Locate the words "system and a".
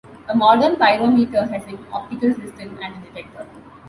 2.33-2.99